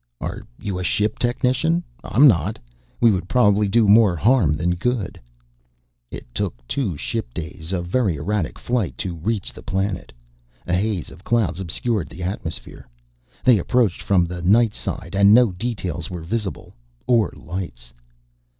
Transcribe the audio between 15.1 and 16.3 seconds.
and no details were